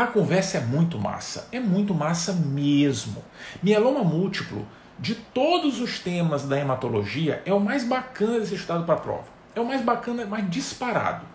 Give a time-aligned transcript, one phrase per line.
[0.00, 3.22] A conversa é muito massa, é muito massa mesmo.
[3.62, 4.66] Mieloma múltiplo,
[4.98, 9.26] de todos os temas da hematologia, é o mais bacana de ser estudado para prova.
[9.54, 11.26] É o mais bacana, mais disparado.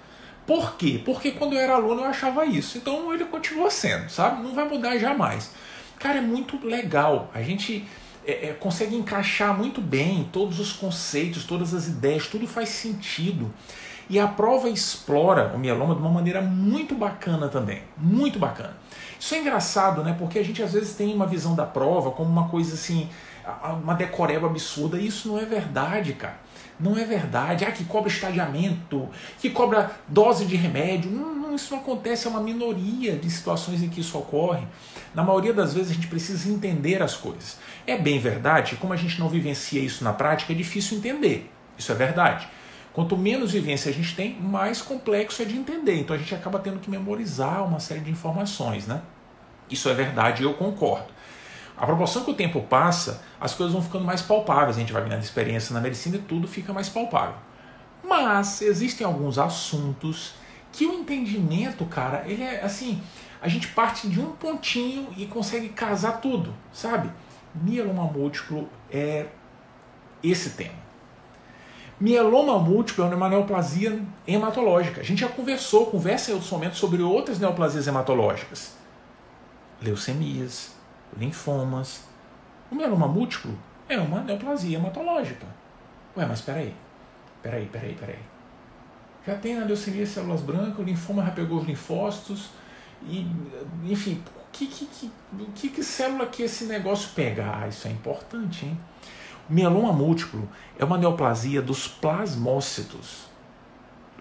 [0.47, 0.99] Por quê?
[1.05, 2.79] Porque quando eu era aluno eu achava isso.
[2.79, 4.41] Então ele continua sendo, sabe?
[4.41, 5.51] Não vai mudar jamais.
[5.99, 7.29] Cara, é muito legal.
[7.35, 7.87] A gente
[8.25, 13.53] é, é, consegue encaixar muito bem todos os conceitos, todas as ideias, tudo faz sentido.
[14.09, 17.81] E a prova explora o mieloma de uma maneira muito bacana também.
[17.97, 18.77] Muito bacana.
[19.19, 20.15] Isso é engraçado, né?
[20.17, 23.09] Porque a gente às vezes tem uma visão da prova como uma coisa assim,
[23.81, 24.99] uma decoreba absurda.
[24.99, 26.37] E isso não é verdade, cara.
[26.79, 27.65] Não é verdade.
[27.65, 31.09] Ah, que cobra estadiamento, que cobra dose de remédio.
[31.09, 34.67] Não, isso não acontece, é uma minoria de situações em que isso ocorre.
[35.13, 37.57] Na maioria das vezes a gente precisa entender as coisas.
[37.87, 41.49] É bem verdade, como a gente não vivencia isso na prática, é difícil entender.
[41.77, 42.47] Isso é verdade.
[42.95, 45.99] Quanto menos vivência a gente tem, mais complexo é de entender.
[45.99, 49.01] Então a gente acaba tendo que memorizar uma série de informações, né?
[49.69, 51.07] Isso é verdade e eu concordo.
[51.75, 55.03] A proporção que o tempo passa, as coisas vão ficando mais palpáveis, a gente vai
[55.03, 57.35] ganhando experiência na medicina e tudo fica mais palpável.
[58.01, 60.35] Mas existem alguns assuntos
[60.71, 63.01] que o entendimento, cara, ele é assim,
[63.41, 67.11] a gente parte de um pontinho e consegue casar tudo, sabe?
[67.53, 69.25] Mieloma múltiplo é
[70.23, 70.84] esse tema.
[71.99, 74.99] Mieloma múltiplo é uma neoplasia hematológica.
[74.99, 78.75] A gente já conversou, conversa em outros momentos sobre outras neoplasias hematológicas.
[79.81, 80.75] Leucemias,
[81.17, 82.03] linfomas.
[82.69, 83.57] O mieloma múltiplo
[83.87, 85.47] é uma neoplasia hematológica.
[86.17, 86.73] Ué, mas peraí,
[87.41, 88.19] peraí, peraí, peraí.
[89.25, 92.49] Já tem a leucemia células brancas, o linfoma já pegou os linfócitos,
[93.03, 93.25] e,
[93.83, 95.11] enfim, que, que, que,
[95.55, 97.59] que, que célula que esse negócio pega?
[97.61, 98.79] Ah, isso é importante, hein?
[99.49, 103.25] Mieloma múltiplo é uma neoplasia dos plasmócitos.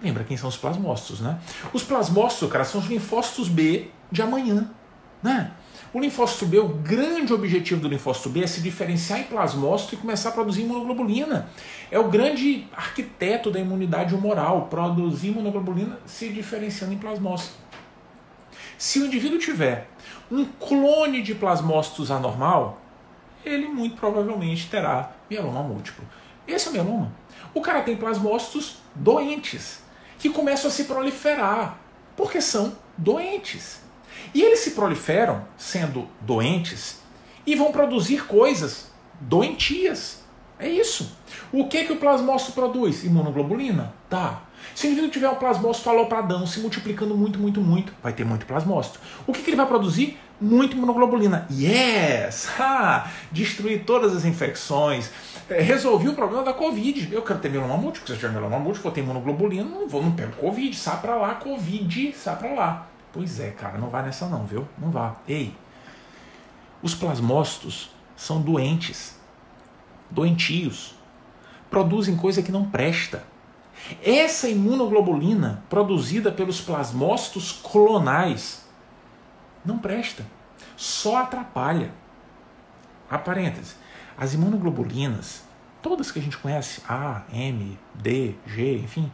[0.03, 1.39] Lembra quem são os plasmócitos, né?
[1.72, 4.70] Os plasmócitos, cara, são os linfócitos B de amanhã,
[5.22, 5.52] né?
[5.95, 9.98] O linfócito B, o grande objetivo do linfócito B é se diferenciar em plasmócito e
[9.98, 11.48] começar a produzir imunoglobulina.
[11.91, 17.55] É o grande arquiteto da imunidade humoral, produzir imunoglobulina se diferenciando em plasmócito.
[18.77, 19.89] Se o indivíduo tiver
[20.30, 22.80] um clone de plasmócitos anormal,
[23.44, 26.05] ele muito provavelmente terá mieloma múltiplo.
[26.46, 27.12] Esse é o mieloma.
[27.52, 29.82] O cara tem plasmócitos doentes,
[30.18, 31.78] que começam a se proliferar,
[32.16, 33.82] porque são doentes.
[34.34, 37.00] E eles se proliferam sendo doentes
[37.46, 38.90] e vão produzir coisas
[39.20, 40.22] doentias.
[40.58, 41.16] É isso.
[41.52, 43.05] O que, que o plasmócito produz?
[43.05, 43.92] Imunoglobulina?
[44.08, 44.42] Tá.
[44.74, 48.46] Se o indivíduo tiver um plasmócito alopradão se multiplicando muito, muito, muito, vai ter muito
[48.46, 48.98] plasmócito.
[49.26, 50.18] O que, que ele vai produzir?
[50.40, 51.46] Muito imunoglobulina.
[51.50, 52.48] Yes!
[52.58, 53.11] Ha!
[53.30, 55.11] Destruir todas as infecções.
[55.48, 57.08] É, resolvi o problema da Covid.
[57.12, 58.06] Eu quero ter mieloma múltiplo.
[58.06, 60.77] Se eu tiver mieloma múltiplo, vou ter imunoglobulina, não vou, não pego Covid.
[60.77, 62.86] Sai pra lá, Covid, sai pra lá.
[63.12, 64.67] Pois é, cara, não vai nessa não, viu?
[64.77, 65.17] Não vá.
[65.28, 65.55] Ei,
[66.83, 69.17] os plasmócitos são doentes,
[70.11, 70.94] doentios,
[71.70, 73.23] produzem coisa que não presta.
[74.02, 78.64] Essa imunoglobulina produzida pelos plasmócitos clonais
[79.64, 80.25] não presta,
[80.77, 81.91] só atrapalha.
[83.11, 83.19] A
[84.17, 85.42] as imunoglobulinas,
[85.83, 89.11] todas que a gente conhece, A, M, D, G, enfim,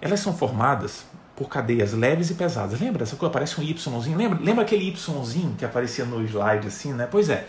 [0.00, 1.04] elas são formadas
[1.34, 2.80] por cadeias leves e pesadas.
[2.80, 3.02] Lembra?
[3.02, 4.16] Essa coisa parece um Yzinho.
[4.16, 7.08] Lembra, lembra aquele Yzinho que aparecia no slide assim, né?
[7.10, 7.46] Pois é.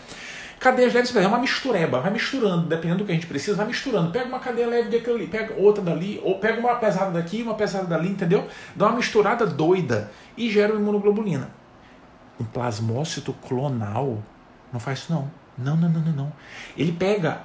[0.58, 1.30] Cadeias leves e pesadas.
[1.30, 2.00] É uma mistureba.
[2.00, 4.10] Vai misturando, dependendo do que a gente precisa, vai misturando.
[4.10, 7.54] Pega uma cadeia leve daquele ali, pega outra dali, ou pega uma pesada daqui, uma
[7.54, 8.48] pesada dali, entendeu?
[8.74, 11.50] Dá uma misturada doida e gera uma imunoglobulina.
[12.38, 14.22] Um plasmócito clonal
[14.72, 15.30] não faz isso não.
[15.56, 16.32] Não, não, não, não, não.
[16.76, 17.42] Ele pega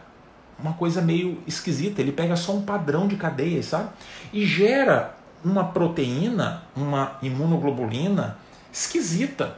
[0.60, 3.90] uma coisa meio esquisita, ele pega só um padrão de cadeias, sabe?
[4.34, 8.38] E gera uma proteína, uma imunoglobulina
[8.72, 9.58] esquisita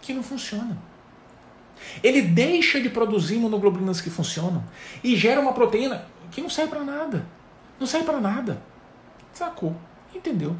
[0.00, 0.78] que não funciona.
[2.02, 4.64] Ele deixa de produzir imunoglobulinas que funcionam
[5.02, 7.26] e gera uma proteína que não serve para nada.
[7.78, 8.62] Não serve para nada.
[9.32, 9.76] Sacou?
[10.14, 10.56] Entendeu?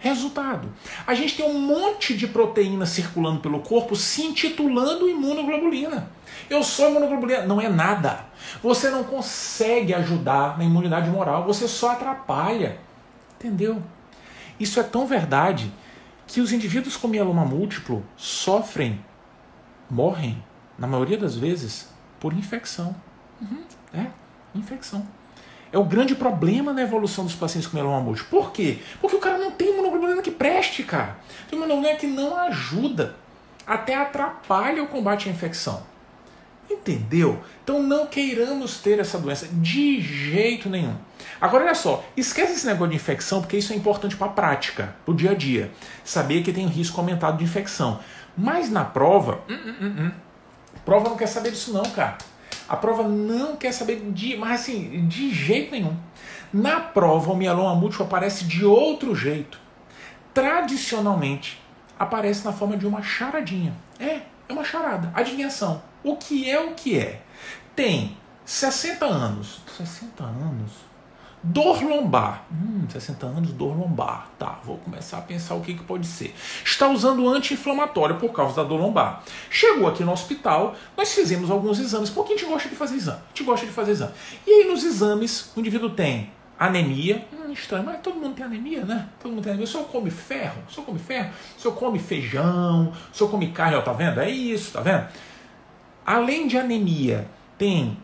[0.00, 0.72] Resultado:
[1.06, 6.10] a gente tem um monte de proteína circulando pelo corpo se intitulando imunoglobulina.
[6.48, 7.46] Eu sou imunoglobulina.
[7.46, 8.24] Não é nada.
[8.62, 12.80] Você não consegue ajudar na imunidade moral, você só atrapalha.
[13.38, 13.82] Entendeu?
[14.58, 15.70] Isso é tão verdade
[16.26, 19.04] que os indivíduos com mieloma múltiplo sofrem,
[19.90, 20.42] morrem,
[20.78, 21.88] na maioria das vezes,
[22.18, 22.96] por infecção.
[23.40, 23.62] Uhum.
[23.92, 24.06] É,
[24.54, 25.06] infecção.
[25.72, 28.40] É o grande problema na evolução dos pacientes com mieloma múltiplo.
[28.40, 28.78] Por quê?
[29.00, 31.16] Porque o cara não tem imunoglobulina que preste, cara.
[31.48, 33.14] Tem imunoglobulina que não ajuda,
[33.66, 35.82] até atrapalha o combate à infecção.
[36.68, 37.40] Entendeu?
[37.62, 40.94] Então não queiramos ter essa doença de jeito nenhum.
[41.40, 44.94] Agora olha só, esquece esse negócio de infecção, porque isso é importante para a prática,
[45.04, 45.70] para o dia a dia.
[46.04, 48.00] Saber que tem um risco aumentado de infecção.
[48.36, 50.10] Mas na prova, hum, hum, hum, hum,
[50.84, 52.18] prova não quer saber disso não, cara.
[52.70, 55.96] A prova não quer saber de, mas assim, de jeito nenhum.
[56.52, 59.58] Na prova, o mieloma múltiplo aparece de outro jeito.
[60.32, 61.60] Tradicionalmente,
[61.98, 63.74] aparece na forma de uma charadinha.
[63.98, 65.82] É, é uma charada, adivinhação.
[66.04, 67.22] O que é o que é?
[67.74, 69.62] Tem 60 anos.
[69.76, 70.70] 60 anos?
[71.42, 72.44] Dor lombar.
[72.52, 74.28] Hum, 60 anos, dor lombar.
[74.38, 76.34] Tá, vou começar a pensar o que, que pode ser.
[76.64, 79.22] Está usando anti-inflamatório por causa da dor lombar.
[79.48, 83.18] Chegou aqui no hospital, nós fizemos alguns exames, porque a gente gosta de fazer exame.
[83.18, 84.12] A gente gosta de fazer exame.
[84.46, 87.26] E aí nos exames, o indivíduo tem anemia.
[87.32, 89.08] Hum, estranho, mas todo mundo tem anemia, né?
[89.18, 89.64] Todo mundo tem anemia.
[89.64, 90.62] O senhor come ferro?
[90.68, 91.30] O senhor come ferro?
[91.56, 92.92] O senhor come feijão?
[93.10, 93.76] O senhor come carne?
[93.76, 94.20] Ó, tá vendo?
[94.20, 95.08] É isso, tá vendo?
[96.04, 97.26] Além de anemia,
[97.56, 97.96] tem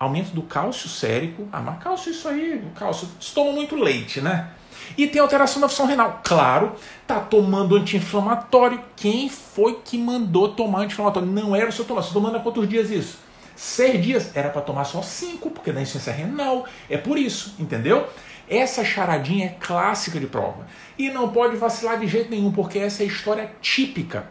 [0.00, 1.46] aumento do cálcio sérico.
[1.52, 4.48] Ah, mas cálcio isso aí, cálcio, toma muito leite, né?
[4.96, 6.20] E tem alteração da função renal.
[6.24, 6.72] Claro,
[7.06, 8.82] tá tomando anti-inflamatório.
[8.96, 11.28] Quem foi que mandou tomar anti-inflamatório?
[11.28, 12.02] Não era o seu tomar.
[12.02, 13.18] Você tomando há quantos dias isso?
[13.54, 14.34] Seis dias.
[14.34, 16.64] Era para tomar só cinco, porque da insuficiência renal.
[16.88, 18.08] É por isso, entendeu?
[18.48, 20.66] Essa charadinha é clássica de prova.
[20.98, 24.28] E não pode vacilar de jeito nenhum, porque essa é a história típica,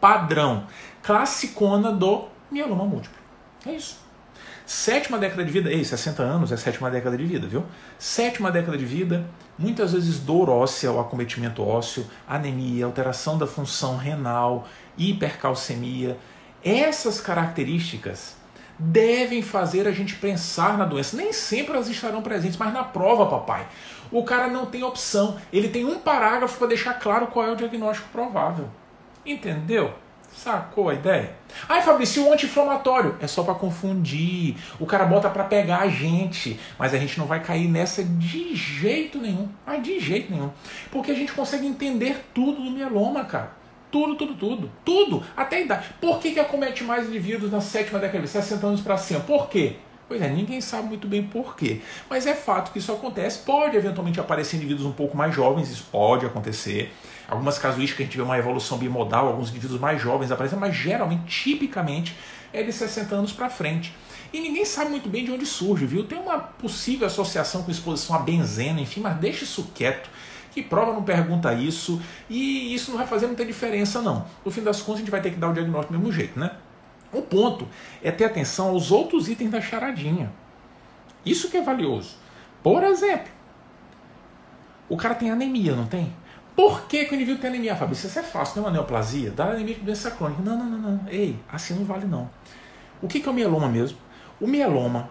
[0.00, 0.66] padrão,
[1.02, 3.18] classicona do mieloma múltiplo.
[3.66, 4.02] É isso.
[4.64, 7.64] Sétima década de vida, ei, 60 anos é sétima década de vida, viu?
[7.98, 9.26] Sétima década de vida,
[9.58, 14.66] muitas vezes dor óssea ou acometimento ósseo, anemia, alteração da função renal,
[14.96, 16.16] hipercalcemia.
[16.64, 18.36] Essas características
[18.78, 21.16] devem fazer a gente pensar na doença.
[21.16, 23.66] Nem sempre elas estarão presentes, mas na prova, papai,
[24.10, 25.38] o cara não tem opção.
[25.52, 28.68] Ele tem um parágrafo para deixar claro qual é o diagnóstico provável.
[29.24, 29.94] Entendeu?
[30.34, 31.34] Sacou a ideia?
[31.68, 34.56] Ai, Fabrício, o anti-inflamatório é só para confundir.
[34.80, 38.56] O cara bota para pegar a gente, mas a gente não vai cair nessa de
[38.56, 39.48] jeito nenhum.
[39.66, 40.50] Ah, de jeito nenhum.
[40.90, 43.52] Porque a gente consegue entender tudo do mieloma, cara.
[43.90, 44.70] Tudo, tudo, tudo.
[44.84, 45.22] Tudo.
[45.36, 45.88] Até a idade.
[46.00, 49.20] Por que, que acomete mais indivíduos na sétima década de 60 anos para cima?
[49.20, 49.76] Por quê?
[50.12, 51.80] Pois é, ninguém sabe muito bem por quê.
[52.10, 53.38] Mas é fato que isso acontece.
[53.46, 56.92] Pode eventualmente aparecer indivíduos um pouco mais jovens, isso pode acontecer.
[57.26, 61.24] Algumas casuísticas a gente vê uma evolução bimodal, alguns indivíduos mais jovens aparecem, mas geralmente,
[61.24, 62.14] tipicamente,
[62.52, 63.94] é de 60 anos para frente.
[64.34, 66.04] E ninguém sabe muito bem de onde surge, viu?
[66.04, 70.10] Tem uma possível associação com exposição a benzena, enfim, mas deixa isso quieto.
[70.50, 74.26] Que prova não pergunta isso e isso não vai fazer muita diferença, não.
[74.44, 76.38] No fim das contas, a gente vai ter que dar o diagnóstico do mesmo jeito,
[76.38, 76.50] né?
[77.12, 77.68] O ponto
[78.02, 80.32] é ter atenção aos outros itens da charadinha.
[81.24, 82.16] Isso que é valioso.
[82.62, 83.30] Por exemplo,
[84.88, 86.12] o cara tem anemia, não tem?
[86.54, 87.94] Por que, que o indivíduo tem anemia, Fábio?
[87.94, 89.30] Isso é fácil, não é uma neoplasia?
[89.30, 90.42] Dá anemia de doença crônica.
[90.42, 91.08] Não, não, não, não.
[91.08, 92.28] Ei, assim não vale não.
[93.00, 93.98] O que, que é o mieloma mesmo?
[94.40, 95.08] O mieloma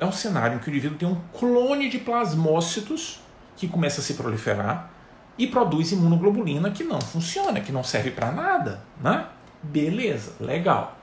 [0.00, 3.20] é um cenário em que o indivíduo tem um clone de plasmócitos
[3.56, 4.90] que começa a se proliferar
[5.38, 9.26] e produz imunoglobulina que não funciona, que não serve para nada, né?
[9.62, 10.98] Beleza, legal.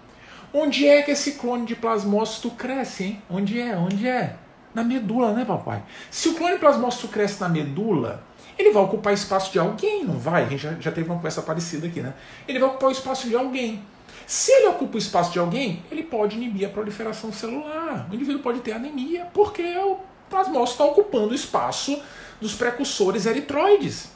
[0.53, 3.21] Onde é que esse clone de plasmócito cresce, hein?
[3.29, 3.77] Onde é?
[3.77, 4.35] Onde é?
[4.73, 5.83] Na medula, né, papai?
[6.09, 8.23] Se o clone de plasmócito cresce na medula,
[8.57, 10.43] ele vai ocupar espaço de alguém, não vai?
[10.43, 12.13] A gente já, já teve uma conversa parecida aqui, né?
[12.47, 13.83] Ele vai ocupar o espaço de alguém.
[14.27, 18.07] Se ele ocupa o espaço de alguém, ele pode inibir a proliferação celular.
[18.11, 19.97] O indivíduo pode ter anemia porque o
[20.29, 21.99] plasmócito está ocupando o espaço
[22.39, 24.11] dos precursores eritroides.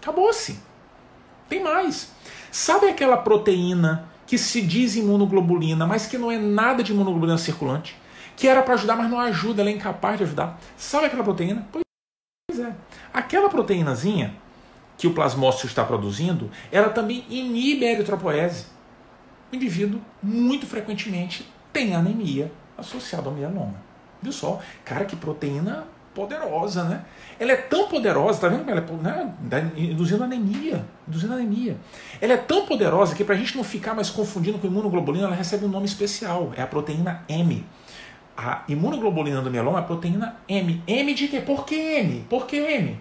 [0.00, 0.58] Acabou-se.
[1.48, 2.12] Tem mais.
[2.58, 7.94] Sabe aquela proteína que se diz imunoglobulina, mas que não é nada de imunoglobulina circulante?
[8.34, 10.58] Que era para ajudar, mas não ajuda, ela é incapaz de ajudar.
[10.74, 11.68] Sabe aquela proteína?
[11.70, 12.74] Pois é.
[13.12, 14.34] Aquela proteínazinha
[14.96, 18.64] que o plasmócito está produzindo, ela também inibe a eritropoese.
[19.52, 23.74] O indivíduo, muito frequentemente, tem anemia associada ao mieloma.
[24.22, 24.62] Viu só?
[24.82, 25.86] Cara, que proteína
[26.16, 27.04] poderosa, né?
[27.38, 29.70] Ela é tão poderosa, tá vendo como ela é né?
[29.76, 31.76] induzindo anemia, induzindo anemia.
[32.22, 35.36] Ela é tão poderosa que para a gente não ficar mais confundindo com imunoglobulina, ela
[35.36, 37.62] recebe um nome especial, é a proteína M.
[38.34, 40.82] A imunoglobulina do mieloma é a proteína M.
[40.86, 41.40] M de quê?
[41.40, 42.24] Por que M?
[42.30, 42.98] Por que M?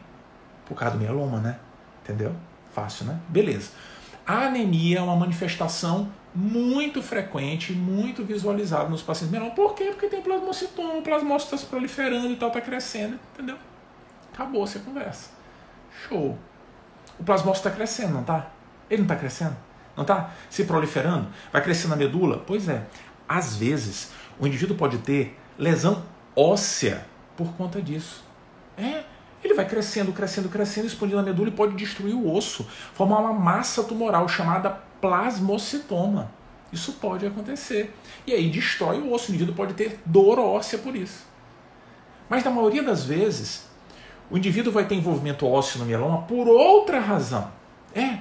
[0.66, 1.58] Por causa do mieloma, né?
[2.04, 2.36] Entendeu?
[2.74, 3.18] Fácil, né?
[3.30, 3.72] Beleza.
[4.28, 9.56] A anemia é uma manifestação muito frequente, muito visualizada nos pacientes mieloma.
[9.56, 9.86] Por quê?
[9.86, 13.58] Porque tem plasmocitoma, o plasmócito está se proliferando e tal, está crescendo, entendeu?
[14.34, 15.30] Acabou-se a conversa.
[16.08, 16.38] Show.
[17.18, 18.52] O plasmócito está crescendo, não tá?
[18.90, 19.56] Ele não está crescendo?
[19.96, 21.30] Não está se proliferando?
[21.54, 22.44] Vai crescer na medula?
[22.46, 22.86] Pois é.
[23.28, 26.04] Às vezes, o indivíduo pode ter lesão
[26.36, 27.06] óssea
[27.38, 28.26] por conta disso.
[28.78, 29.04] É,
[29.42, 33.34] ele vai crescendo, crescendo, crescendo, expandindo a medula e pode destruir o osso, formar uma
[33.34, 36.32] massa tumoral chamada plasmocitoma.
[36.72, 37.96] Isso pode acontecer.
[38.26, 41.26] E aí destrói o osso, o indivíduo pode ter dor óssea por isso.
[42.30, 43.68] Mas na maioria das vezes,
[44.30, 47.52] o indivíduo vai ter envolvimento ósseo no mieloma por outra razão.
[47.94, 48.18] É,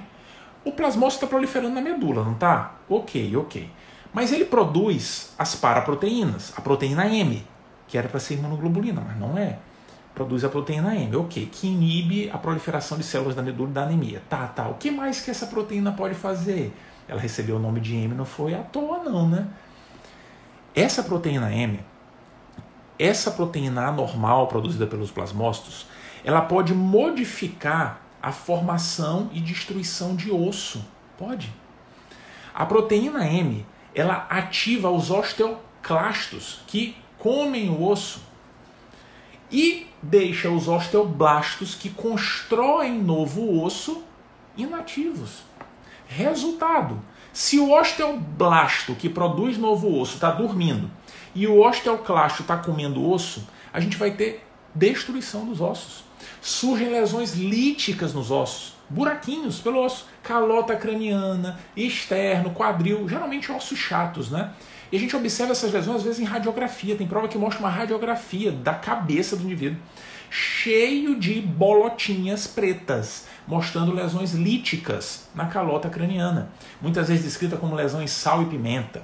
[0.63, 2.75] o plasmócito está proliferando na medula, não está?
[2.87, 3.69] Ok, ok.
[4.13, 7.45] Mas ele produz as paraproteínas, a proteína M,
[7.87, 9.59] que era para ser imunoglobulina, mas não é.
[10.15, 14.23] Produz a proteína M, ok, que inibe a proliferação de células da medula da anemia.
[14.29, 14.69] Tá, tá.
[14.69, 16.73] O que mais que essa proteína pode fazer?
[17.05, 19.45] Ela recebeu o nome de M, não foi à toa, não, né?
[20.73, 21.81] Essa proteína M,
[22.97, 25.85] essa proteína anormal produzida pelos plasmócitos,
[26.23, 30.83] ela pode modificar a formação e destruição de osso.
[31.17, 31.53] Pode.
[32.53, 38.21] A proteína M, ela ativa os osteoclastos que comem o osso
[39.51, 44.03] e deixa os osteoblastos que constroem novo osso
[44.57, 45.43] inativos.
[46.07, 47.01] Resultado:
[47.33, 50.89] se o osteoblasto que produz novo osso está dormindo
[51.33, 56.03] e o osteoclasto está comendo osso, a gente vai ter destruição dos ossos.
[56.41, 64.29] Surgem lesões líticas nos ossos, buraquinhos pelo osso, calota craniana, externo, quadril, geralmente ossos chatos,
[64.29, 64.53] né?
[64.95, 66.95] E a gente observa essas lesões às vezes em radiografia.
[66.95, 69.77] Tem prova que mostra uma radiografia da cabeça do indivíduo,
[70.29, 76.49] cheio de bolotinhas pretas, mostrando lesões líticas na calota craniana,
[76.81, 79.03] muitas vezes descrita como lesão em sal e pimenta.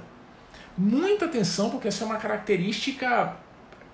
[0.78, 3.36] Muita atenção, porque essa é uma característica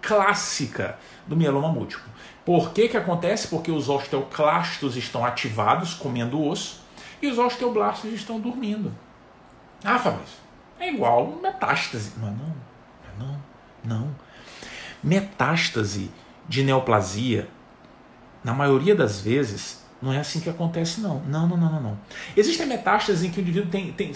[0.00, 2.09] clássica do mieloma múltiplo.
[2.45, 3.49] Por que, que acontece?
[3.49, 6.81] Porque os osteoclastos estão ativados, comendo osso,
[7.21, 8.95] e os osteoblastos estão dormindo.
[9.83, 10.48] Ah, Fabrício,
[10.78, 12.12] é igual metástase.
[12.18, 12.54] Não, não,
[13.18, 13.42] não,
[13.85, 14.14] não.
[15.02, 16.11] Metástase
[16.49, 17.49] de neoplasia,
[18.42, 21.20] na maioria das vezes, não é assim que acontece, não.
[21.20, 21.80] Não, não, não, não.
[21.80, 21.99] não.
[22.37, 23.92] Existem metástases em que o indivíduo tem.
[23.92, 24.12] tem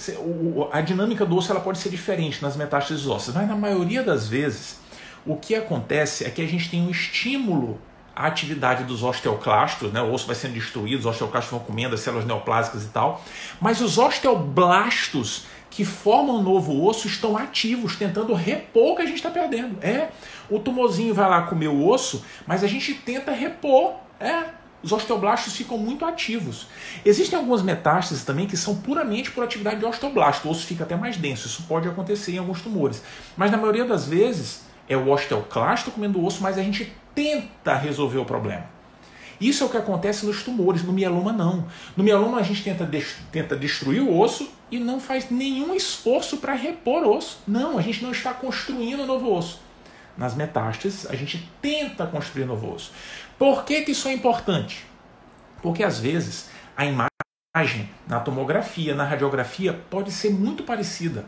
[0.72, 4.28] a dinâmica do osso ela pode ser diferente nas metástases ósseas, mas na maioria das
[4.28, 4.80] vezes,
[5.26, 7.80] o que acontece é que a gente tem um estímulo
[8.14, 10.00] à atividade dos osteoclastos, né?
[10.00, 13.22] o osso vai sendo destruído, os osteoclastos vão comendo as células neoplásicas e tal,
[13.60, 19.06] mas os osteoblastos que formam um novo osso estão ativos, tentando repor o que a
[19.06, 19.82] gente está perdendo.
[19.82, 20.10] É,
[20.50, 23.94] o tumorzinho vai lá comer o osso, mas a gente tenta repor.
[24.20, 24.44] É,
[24.82, 26.66] os osteoblastos ficam muito ativos.
[27.06, 30.46] Existem algumas metástases também que são puramente por atividade de osteoblasto.
[30.46, 31.46] O osso fica até mais denso.
[31.46, 33.02] Isso pode acontecer em alguns tumores.
[33.34, 37.74] Mas na maioria das vezes é o osteoclasto comendo o osso, mas a gente tenta
[37.74, 38.71] resolver o problema.
[39.40, 41.66] Isso é o que acontece nos tumores, no mieloma não.
[41.96, 42.88] No mieloma a gente tenta,
[43.30, 47.40] tenta destruir o osso e não faz nenhum esforço para repor o osso.
[47.46, 49.60] Não, a gente não está construindo novo osso.
[50.16, 52.92] Nas metástases, a gente tenta construir novo osso.
[53.38, 54.86] Por que, que isso é importante?
[55.62, 61.26] Porque às vezes a imagem na tomografia, na radiografia, pode ser muito parecida.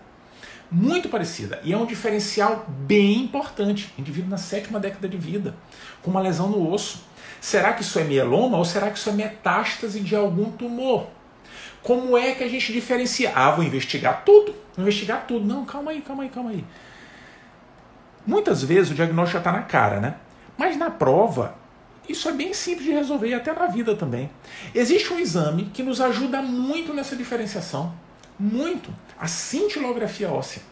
[0.70, 1.60] Muito parecida.
[1.62, 3.92] E é um diferencial bem importante.
[3.98, 5.54] Indivíduo na sétima década de vida,
[6.02, 7.02] com uma lesão no osso
[7.44, 11.08] Será que isso é mieloma ou será que isso é metástase de algum tumor?
[11.82, 13.32] Como é que a gente diferencia?
[13.34, 15.44] Ah, vou investigar tudo, vou investigar tudo.
[15.44, 16.64] Não, calma aí, calma aí, calma aí.
[18.26, 20.14] Muitas vezes o diagnóstico já está na cara, né?
[20.56, 21.54] Mas na prova,
[22.08, 24.30] isso é bem simples de resolver e até na vida também.
[24.74, 27.92] Existe um exame que nos ajuda muito nessa diferenciação.
[28.38, 28.88] Muito.
[29.20, 30.62] A cintilografia óssea.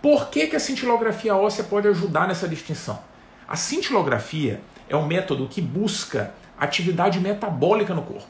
[0.00, 2.98] Por que, que a cintilografia óssea pode ajudar nessa distinção?
[3.46, 8.26] A cintilografia é um método que busca atividade metabólica no corpo.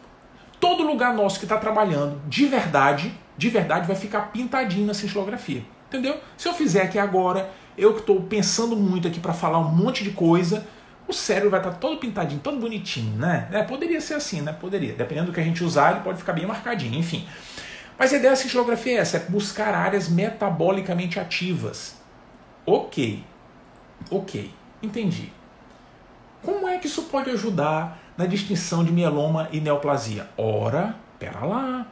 [0.60, 5.62] Todo lugar nosso que está trabalhando de verdade, de verdade, vai ficar pintadinho na cintilografia.
[5.88, 6.18] Entendeu?
[6.36, 10.02] Se eu fizer aqui agora, eu que estou pensando muito aqui para falar um monte
[10.02, 10.66] de coisa,
[11.06, 13.48] o cérebro vai estar tá todo pintadinho, todo bonitinho, né?
[13.52, 14.52] É, poderia ser assim, né?
[14.52, 14.94] Poderia.
[14.94, 17.26] Dependendo do que a gente usar, ele pode ficar bem marcadinho, enfim.
[17.98, 21.96] Mas a ideia da cintilografia é essa, é buscar áreas metabolicamente ativas.
[22.66, 23.22] Ok.
[24.10, 24.50] Ok.
[24.82, 25.32] Entendi.
[26.44, 30.28] Como é que isso pode ajudar na distinção de mieloma e neoplasia?
[30.36, 31.86] Ora, pera lá.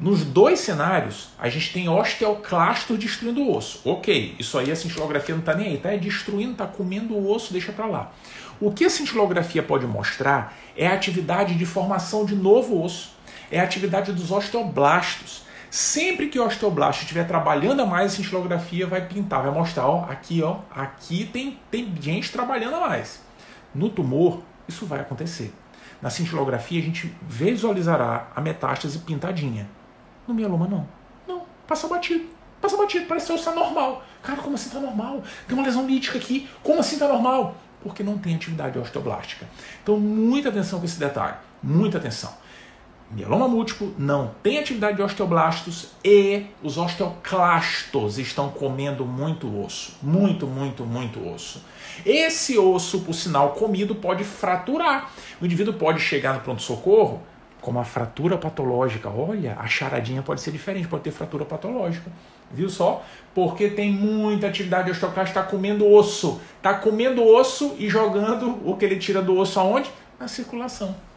[0.00, 3.80] Nos dois cenários, a gente tem osteoclastos destruindo o osso.
[3.84, 7.52] Ok, isso aí a cintilografia não está nem aí, está destruindo, está comendo o osso,
[7.52, 8.12] deixa para lá.
[8.60, 13.12] O que a cintilografia pode mostrar é a atividade de formação de novo osso,
[13.52, 15.42] é a atividade dos osteoblastos.
[15.70, 20.06] Sempre que o osteoblasto estiver trabalhando a mais, a cintilografia vai pintar, vai mostrar, ó,
[20.10, 23.29] aqui, ó, aqui tem, tem gente trabalhando a mais.
[23.74, 25.52] No tumor, isso vai acontecer.
[26.00, 29.68] Na cintilografia, a gente visualizará a metástase pintadinha.
[30.26, 30.88] No mieloma, não.
[31.28, 32.24] Não, passa batido.
[32.60, 34.02] Passa batido, parece que está normal.
[34.22, 35.22] Cara, como assim está normal?
[35.46, 36.48] Tem uma lesão lítica aqui.
[36.62, 37.54] Como assim está normal?
[37.82, 39.46] Porque não tem atividade osteoblástica.
[39.82, 41.36] Então, muita atenção com esse detalhe.
[41.62, 42.32] Muita atenção.
[43.10, 49.96] Mieloma múltiplo não tem atividade de osteoblastos e os osteoclastos estão comendo muito osso.
[50.02, 51.64] Muito, muito, muito osso.
[52.06, 55.10] Esse osso, por sinal comido, pode fraturar.
[55.40, 57.20] O indivíduo pode chegar no pronto-socorro
[57.60, 59.10] com uma fratura patológica.
[59.10, 62.10] Olha, a charadinha pode ser diferente, pode ter fratura patológica.
[62.50, 63.04] Viu só?
[63.34, 66.40] Porque tem muita atividade osteoclasta, está comendo osso.
[66.56, 69.90] Está comendo osso e jogando o que ele tira do osso aonde?
[70.18, 71.09] Na circulação.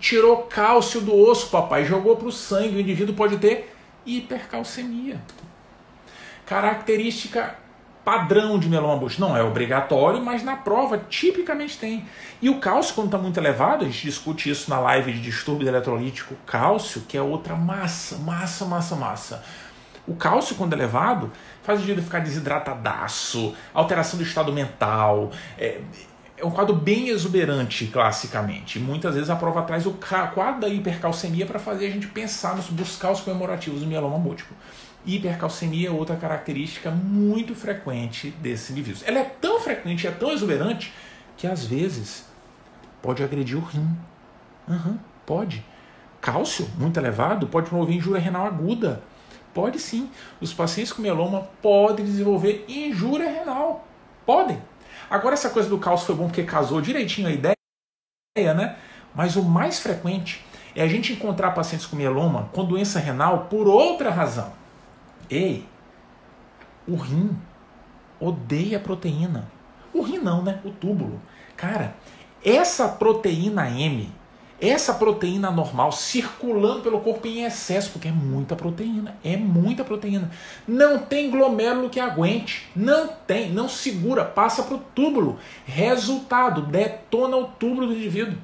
[0.00, 2.76] Tirou cálcio do osso, papai, jogou para o sangue.
[2.76, 3.72] O indivíduo pode ter
[4.04, 5.20] hipercalcemia.
[6.46, 7.56] Característica
[8.04, 9.06] padrão de mieloma.
[9.18, 12.06] Não é obrigatório, mas na prova tipicamente tem.
[12.40, 15.68] E o cálcio, quando está muito elevado, a gente discute isso na live de distúrbio
[15.68, 19.44] eletrolítico, cálcio, que é outra massa, massa, massa, massa.
[20.06, 21.30] O cálcio, quando elevado,
[21.62, 25.30] faz o indivíduo ficar desidratadaço, alteração do estado mental.
[25.58, 25.80] É,
[26.40, 28.78] é um quadro bem exuberante, classicamente.
[28.78, 29.92] Muitas vezes a prova traz o
[30.34, 34.56] quadro da hipercalcemia para fazer a gente pensar nos buscar os comemorativos do mieloma múltiplo.
[35.04, 39.02] Hipercalcemia é outra característica muito frequente desse indivíduo.
[39.06, 40.92] Ela é tão frequente, é tão exuberante,
[41.36, 42.24] que às vezes
[43.02, 43.96] pode agredir o rim.
[44.68, 45.64] Uhum, pode.
[46.20, 49.02] Cálcio muito elevado pode promover injúria renal aguda.
[49.52, 50.08] Pode sim.
[50.40, 53.86] Os pacientes com mieloma podem desenvolver injúria renal.
[54.24, 54.60] Podem.
[55.10, 58.76] Agora, essa coisa do cálcio foi bom porque casou direitinho a ideia, né?
[59.14, 63.66] Mas o mais frequente é a gente encontrar pacientes com mieloma com doença renal por
[63.66, 64.52] outra razão.
[65.28, 65.66] Ei,
[66.86, 67.36] o rim
[68.20, 69.50] odeia proteína.
[69.92, 70.60] O rim não, né?
[70.64, 71.20] O túbulo.
[71.56, 71.96] Cara,
[72.44, 74.12] essa proteína M
[74.60, 80.30] essa proteína normal circulando pelo corpo em excesso, porque é muita proteína, é muita proteína.
[80.68, 85.38] Não tem glomérulo que aguente, não tem, não segura, passa para o túbulo.
[85.64, 88.36] Resultado, detona o túbulo do indivíduo.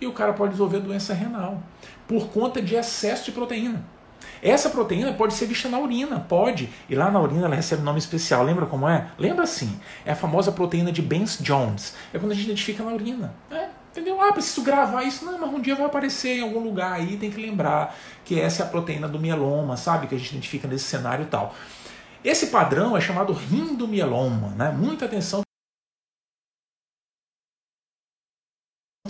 [0.00, 1.60] E o cara pode desenvolver doença renal
[2.06, 3.84] por conta de excesso de proteína.
[4.42, 6.70] Essa proteína pode ser vista na urina, pode.
[6.88, 8.42] E lá na urina ela recebe um nome especial.
[8.42, 9.08] Lembra como é?
[9.18, 9.78] Lembra sim.
[10.04, 11.94] É a famosa proteína de Benz-Jones.
[12.12, 13.34] É quando a gente identifica na urina.
[13.50, 13.68] É,
[14.00, 14.18] Entendeu?
[14.22, 15.26] Ah, preciso gravar isso.
[15.26, 18.62] Não, mas um dia vai aparecer em algum lugar aí, tem que lembrar que essa
[18.62, 20.06] é a proteína do mieloma, sabe?
[20.06, 21.54] Que a gente identifica nesse cenário e tal.
[22.24, 24.70] Esse padrão é chamado rim do mieloma, né?
[24.70, 25.42] Muita atenção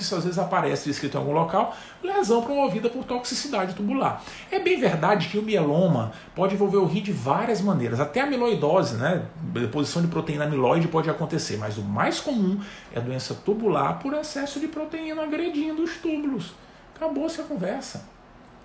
[0.02, 4.22] isso às vezes aparece escrito em algum local, lesão promovida por toxicidade tubular.
[4.50, 8.24] É bem verdade que o mieloma pode envolver o rim de várias maneiras, até a
[8.24, 9.26] amiloidose, né?
[9.40, 12.60] Deposição de proteína amiloide pode acontecer, mas o mais comum
[12.92, 16.52] é a doença tubular por excesso de proteína agredindo os túbulos.
[16.94, 18.06] Acabou-se a conversa.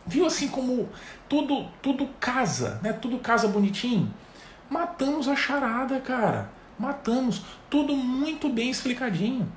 [0.05, 0.89] Viu assim como
[1.27, 2.93] tudo tudo casa, né?
[2.93, 4.13] Tudo casa bonitinho.
[4.69, 6.49] Matamos a charada, cara.
[6.77, 7.43] Matamos.
[7.69, 9.51] Tudo muito bem explicadinho.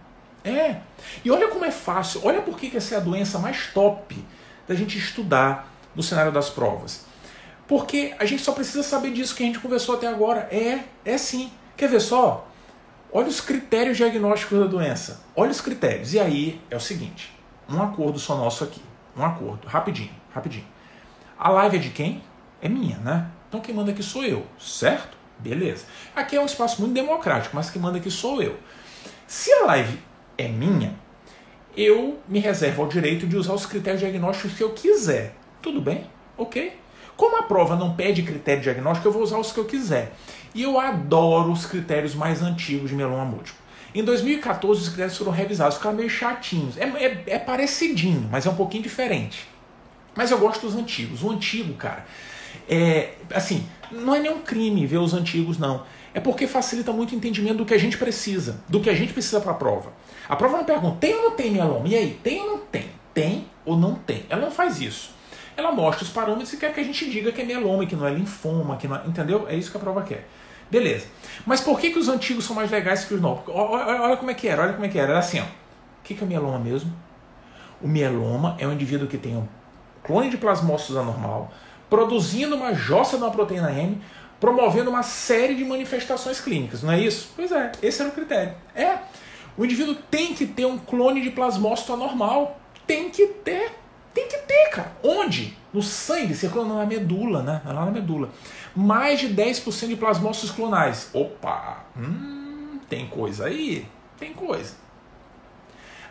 [0.48, 0.80] É.
[1.24, 4.24] E olha como é fácil, olha por que essa é a doença mais top
[4.66, 7.06] da gente estudar no cenário das provas.
[7.66, 10.48] Porque a gente só precisa saber disso que a gente conversou até agora.
[10.50, 11.52] É, é sim.
[11.76, 12.48] Quer ver só?
[13.12, 15.22] Olha os critérios diagnósticos da doença.
[15.36, 16.14] Olha os critérios.
[16.14, 17.32] E aí é o seguinte:
[17.68, 18.80] um acordo só nosso aqui.
[19.16, 19.66] Um acordo.
[19.66, 20.66] Rapidinho, rapidinho.
[21.38, 22.22] A live é de quem?
[22.60, 23.28] É minha, né?
[23.48, 25.16] Então quem manda aqui sou eu, certo?
[25.38, 25.84] Beleza.
[26.14, 28.58] Aqui é um espaço muito democrático, mas quem manda aqui sou eu.
[29.26, 29.98] Se a live
[30.38, 30.94] é minha,
[31.76, 35.34] eu me reservo ao direito de usar os critérios diagnósticos que eu quiser.
[35.60, 36.06] Tudo bem?
[36.36, 36.72] Ok?
[37.16, 40.14] Como a prova não pede critério diagnóstico, eu vou usar os que eu quiser.
[40.54, 43.60] E eu adoro os critérios mais antigos de mieloma múltiplo.
[43.94, 46.78] Em 2014, os critérios foram revisados, ficaram meio chatinhos.
[46.78, 49.48] É, é, é parecidinho, mas é um pouquinho diferente.
[50.14, 51.22] Mas eu gosto dos antigos.
[51.22, 52.06] O antigo, cara,
[52.68, 55.84] é assim, não é nenhum crime ver os antigos, não.
[56.14, 59.12] É porque facilita muito o entendimento do que a gente precisa, do que a gente
[59.12, 59.92] precisa para a prova.
[60.28, 61.86] A prova não pergunta, tem ou não tem mieloma?
[61.88, 62.90] E aí, tem ou não tem?
[63.14, 64.24] Tem ou não tem?
[64.28, 65.10] Ela não faz isso.
[65.56, 68.06] Ela mostra os parâmetros e quer que a gente diga que é mieloma, que não
[68.06, 69.46] é linfoma, que não é, entendeu?
[69.48, 70.28] É isso que a prova quer.
[70.70, 71.06] Beleza.
[71.44, 73.42] Mas por que, que os antigos são mais legais que os novos?
[73.48, 75.10] Olha, olha, como é que era, olha como é que era.
[75.10, 75.44] Era assim, ó.
[75.44, 75.46] O
[76.04, 76.92] que, que é mieloma mesmo?
[77.82, 79.46] O mieloma é um indivíduo que tem um
[80.02, 81.52] clone de plasmócitos anormal,
[81.88, 84.00] produzindo uma jossa de uma proteína M,
[84.40, 87.30] promovendo uma série de manifestações clínicas, não é isso?
[87.34, 88.54] Pois é, esse era o critério.
[88.74, 88.98] É.
[89.56, 92.60] O indivíduo tem que ter um clone de plasmócito anormal.
[92.86, 93.72] Tem que ter.
[94.14, 94.92] Tem que ter, cara.
[95.02, 95.56] Onde?
[95.72, 97.60] No sangue, circulando na medula, né?
[97.64, 98.30] Lá na medula.
[98.74, 101.10] Mais de 10% de plasmócitos clonais.
[101.12, 101.84] Opa!
[101.96, 103.86] Hum, tem coisa aí.
[104.16, 104.74] Tem coisa.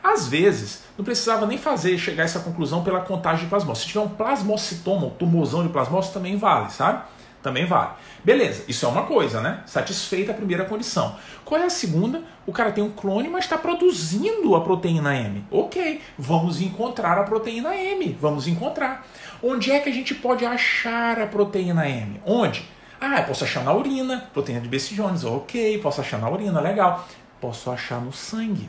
[0.03, 3.83] Às vezes, não precisava nem fazer chegar a essa conclusão pela contagem de plasmócitos.
[3.83, 7.03] Se tiver um plasmocitoma, um tumorzão de plasmócitos, também vale, sabe?
[7.41, 7.91] Também vale.
[8.23, 9.61] Beleza, isso é uma coisa, né?
[9.65, 11.15] Satisfeita a primeira condição.
[11.45, 12.23] Qual é a segunda?
[12.45, 15.45] O cara tem um clone, mas está produzindo a proteína M.
[15.51, 18.17] Ok, vamos encontrar a proteína M.
[18.19, 19.05] Vamos encontrar.
[19.41, 22.19] Onde é que a gente pode achar a proteína M?
[22.25, 22.65] Onde?
[22.99, 25.23] Ah, eu posso achar na urina, proteína de Bessie Jones.
[25.23, 27.07] Ok, posso achar na urina, legal.
[27.39, 28.67] Posso achar no sangue.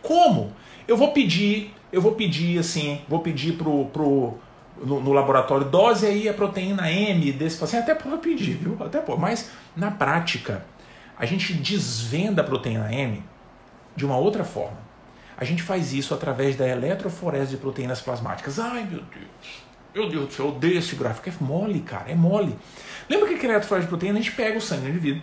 [0.00, 0.52] Como?
[0.86, 4.38] Eu vou pedir, eu vou pedir assim, vou pedir pro, pro
[4.82, 8.76] no, no, laboratório, dose aí a proteína M desse paciente, até pode pedir, viu?
[8.80, 10.64] Até pode, mas na prática,
[11.18, 13.22] a gente desvenda a proteína M
[13.94, 14.78] de uma outra forma.
[15.36, 18.58] A gente faz isso através da eletroforese de proteínas plasmáticas.
[18.58, 19.62] Ai, meu Deus.
[19.94, 21.28] Meu Deus do céu, eu odeio esse gráfico.
[21.28, 22.56] É mole, cara, é mole.
[23.08, 25.22] Lembra que aquele eletroforese de proteína, a gente pega o sangue do indivíduo,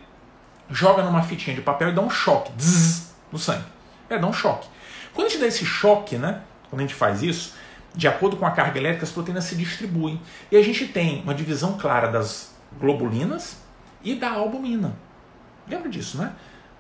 [0.69, 3.65] joga numa fitinha de papel e dá um choque zzz, no sangue.
[4.10, 4.67] É, dá um choque.
[5.13, 6.41] Quando a gente dá esse choque, né?
[6.69, 7.56] Quando a gente faz isso,
[7.95, 10.21] de acordo com a carga elétrica, as proteínas se distribuem.
[10.52, 13.58] E a gente tem uma divisão clara das globulinas
[14.04, 14.95] e da albumina.
[15.67, 16.34] Lembra disso, né?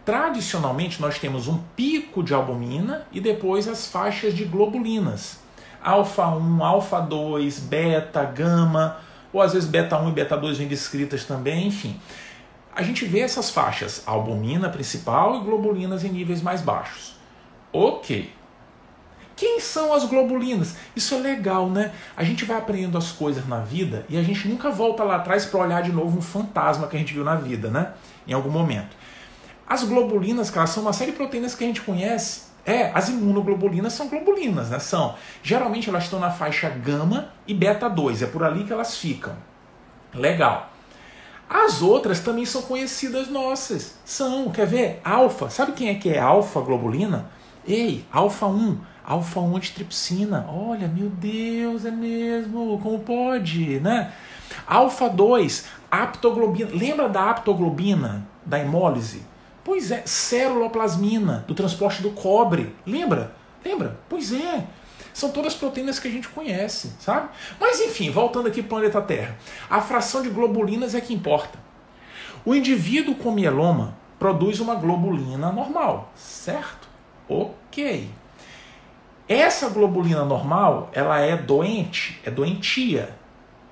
[0.05, 5.39] Tradicionalmente, nós temos um pico de albumina e depois as faixas de globulinas.
[5.83, 8.97] Alfa 1, alfa 2, beta, gama,
[9.31, 11.99] ou às vezes beta 1 e beta 2 vêm descritas também, enfim.
[12.75, 17.15] A gente vê essas faixas, albumina principal e globulinas em níveis mais baixos.
[17.71, 18.31] Ok,
[19.39, 20.75] quem são as globulinas?
[20.93, 21.93] Isso é legal, né?
[22.17, 25.45] A gente vai aprendendo as coisas na vida e a gente nunca volta lá atrás
[25.45, 27.93] para olhar de novo um fantasma que a gente viu na vida, né?
[28.27, 28.97] Em algum momento.
[29.65, 32.49] As globulinas, cara, são uma série de proteínas que a gente conhece.
[32.65, 34.77] É, as imunoglobulinas são globulinas, né?
[34.77, 35.15] São.
[35.41, 39.37] Geralmente elas estão na faixa gama e beta 2, é por ali que elas ficam.
[40.13, 40.69] Legal.
[41.49, 43.99] As outras também são conhecidas nossas.
[44.03, 44.99] São, quer ver?
[45.01, 45.49] Alfa.
[45.49, 47.31] Sabe quem é que é alfa globulina?
[47.65, 50.45] Ei, alfa 1 alfa-1 antitripsina.
[50.47, 54.13] Olha, meu Deus, é mesmo, como pode, né?
[54.67, 56.69] Alfa-2, aptoglobina.
[56.71, 59.23] Lembra da aptoglobina, da hemólise?
[59.63, 62.75] Pois é, ceruloplasmina, do transporte do cobre.
[62.85, 63.35] Lembra?
[63.65, 63.99] Lembra?
[64.07, 64.67] Pois é.
[65.11, 67.29] São todas proteínas que a gente conhece, sabe?
[67.59, 69.35] Mas enfim, voltando aqui para o planeta Terra.
[69.69, 71.57] A fração de globulinas é que importa.
[72.45, 76.87] O indivíduo com mieloma produz uma globulina normal, certo?
[77.27, 78.09] Ok.
[79.29, 83.15] Essa globulina normal, ela é doente, é doentia.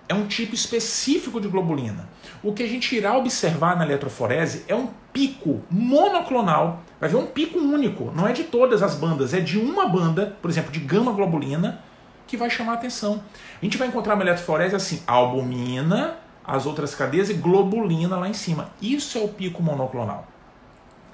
[0.08, 2.08] É um tipo específico de globulina.
[2.44, 6.84] O que a gente irá observar na eletroforese é um pico monoclonal.
[7.02, 10.38] Vai ver um pico único, não é de todas as bandas, é de uma banda,
[10.40, 11.84] por exemplo, de gama globulina,
[12.28, 13.24] que vai chamar a atenção.
[13.60, 18.34] A gente vai encontrar uma eletroforese assim, albumina, as outras cadeias e globulina lá em
[18.34, 18.70] cima.
[18.80, 20.28] Isso é o pico monoclonal.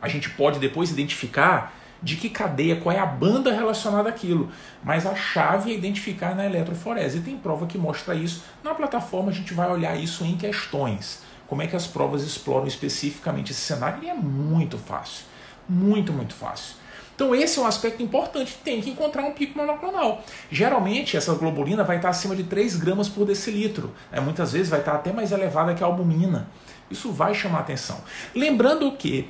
[0.01, 4.51] A gente pode depois identificar de que cadeia, qual é a banda relacionada àquilo.
[4.83, 7.17] Mas a chave é identificar na eletroforese.
[7.17, 8.43] E tem prova que mostra isso.
[8.61, 11.23] Na plataforma a gente vai olhar isso em questões.
[11.47, 14.03] Como é que as provas exploram especificamente esse cenário?
[14.03, 15.25] E é muito fácil.
[15.67, 16.75] Muito, muito fácil.
[17.15, 18.57] Então esse é um aspecto importante.
[18.63, 20.21] Tem que encontrar um pico monoclonal.
[20.51, 23.93] Geralmente essa globulina vai estar acima de 3 gramas por decilitro.
[24.11, 26.49] É, muitas vezes vai estar até mais elevada que a albumina.
[26.91, 28.01] Isso vai chamar atenção.
[28.35, 29.29] Lembrando que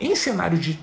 [0.00, 0.78] em cenário de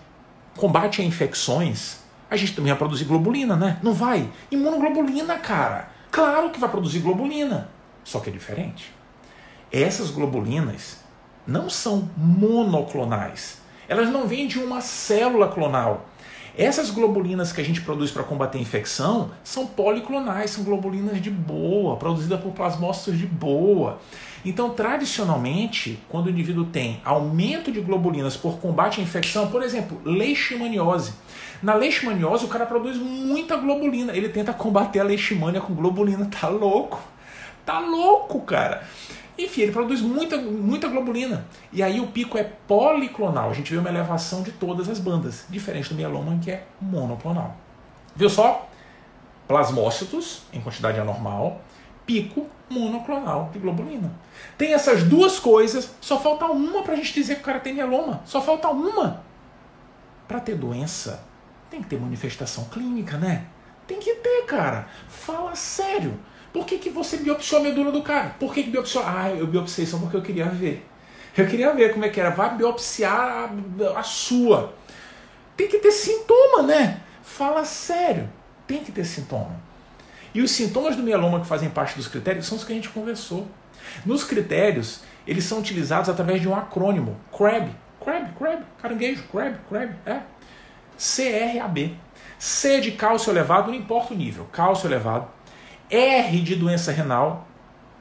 [0.57, 1.97] combate a infecções,
[2.29, 3.79] a gente também vai produzir globulina, né?
[3.83, 4.29] Não vai?
[4.49, 5.89] Imunoglobulina, cara.
[6.11, 7.69] Claro que vai produzir globulina.
[8.03, 8.93] Só que é diferente.
[9.71, 10.97] Essas globulinas
[11.45, 13.61] não são monoclonais.
[13.87, 16.05] Elas não vêm de uma célula clonal.
[16.55, 21.31] Essas globulinas que a gente produz para combater a infecção são policlonais, são globulinas de
[21.31, 23.99] boa, produzidas por plasmócitos de boa.
[24.45, 29.99] Então, tradicionalmente, quando o indivíduo tem aumento de globulinas por combate à infecção, por exemplo,
[30.05, 31.13] leishmaniose.
[31.61, 34.15] Na leishmaniose, o cara produz muita globulina.
[34.15, 36.25] Ele tenta combater a leishmania com globulina.
[36.25, 37.01] Tá louco?
[37.65, 38.83] Tá louco, cara.
[39.37, 41.45] Enfim, ele produz muita, muita globulina.
[41.71, 43.49] E aí o pico é policlonal.
[43.49, 47.55] A gente vê uma elevação de todas as bandas, diferente do mieloma, que é monoclonal.
[48.15, 48.69] Viu só?
[49.47, 51.61] Plasmócitos, em quantidade anormal,
[52.05, 54.11] pico monoclonal de globulina.
[54.57, 57.73] Tem essas duas coisas, só falta uma para a gente dizer que o cara tem
[57.73, 58.21] mieloma.
[58.25, 59.23] Só falta uma.
[60.27, 61.23] Para ter doença,
[61.69, 63.45] tem que ter manifestação clínica, né?
[63.87, 64.87] Tem que ter, cara.
[65.07, 66.17] Fala sério.
[66.53, 68.35] Por que, que você biopsiou a medula do cara?
[68.39, 69.03] Por que, que biopsiou?
[69.05, 70.87] Ah, eu biopsiei só porque eu queria ver.
[71.35, 72.29] Eu queria ver como é que era.
[72.29, 74.75] Vai biopsiar a, a sua.
[75.57, 77.01] Tem que ter sintoma, né?
[77.23, 78.29] Fala sério.
[78.67, 79.59] Tem que ter sintoma.
[80.31, 82.89] E os sintomas do mieloma que fazem parte dos critérios são os que a gente
[82.89, 83.47] conversou.
[84.05, 87.69] Nos critérios, eles são utilizados através de um acrônimo, CRAB.
[87.99, 90.21] CRAB, CRAB, caranguejo, CRAB, CRAB, é.
[90.97, 91.97] CRAB.
[92.37, 95.27] C de cálcio elevado, não importa o nível, cálcio elevado.
[95.95, 97.47] R de doença renal,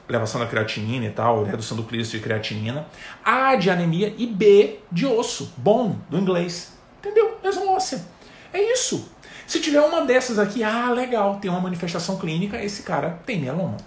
[0.09, 2.87] elevação da creatinina e tal, redução do clírice de creatinina.
[3.23, 6.73] A de anemia e B de osso, bone, do inglês.
[6.99, 7.37] Entendeu?
[7.43, 8.03] Lesão óssea.
[8.51, 9.11] É isso.
[9.45, 13.77] Se tiver uma dessas aqui, ah, legal, tem uma manifestação clínica, esse cara tem mieloma.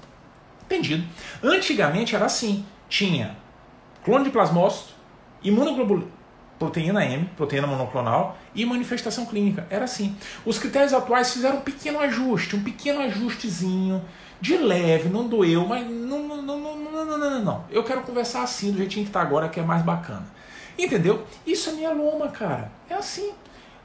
[0.65, 1.07] Entendido.
[1.43, 3.37] Antigamente era assim, tinha
[4.05, 4.95] clone de plasmócito,
[5.43, 6.11] imunoglobulina,
[6.59, 9.67] proteína M, proteína monoclonal e manifestação clínica.
[9.71, 10.17] Era assim.
[10.45, 14.03] Os critérios atuais fizeram um pequeno ajuste, um pequeno ajustezinho,
[14.41, 17.65] de leve, não doeu, mas não, não, não, não, não, não, não, não.
[17.71, 20.27] Eu quero conversar assim, do jeitinho que está agora, que é mais bacana.
[20.79, 21.25] Entendeu?
[21.47, 22.71] Isso é mieloma, cara.
[22.89, 23.33] É assim.